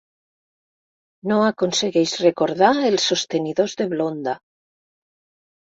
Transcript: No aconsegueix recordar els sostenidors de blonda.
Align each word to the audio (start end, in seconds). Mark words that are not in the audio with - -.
No 1.31 1.37
aconsegueix 1.49 2.15
recordar 2.23 2.71
els 2.89 3.05
sostenidors 3.13 3.79
de 3.83 3.91
blonda. 3.93 4.37